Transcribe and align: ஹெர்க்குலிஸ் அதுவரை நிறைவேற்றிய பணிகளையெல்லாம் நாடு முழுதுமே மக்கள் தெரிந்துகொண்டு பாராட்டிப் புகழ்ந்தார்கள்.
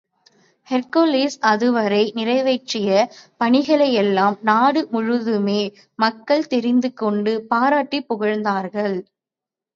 ஹெர்க்குலிஸ் 0.67 1.35
அதுவரை 1.49 2.11
நிறைவேற்றிய 2.15 2.89
பணிகளையெல்லாம் 3.41 4.37
நாடு 4.41 4.87
முழுதுமே 4.91 5.61
மக்கள் 5.99 6.47
தெரிந்துகொண்டு 6.47 7.41
பாராட்டிப் 7.47 8.09
புகழ்ந்தார்கள். 8.09 8.97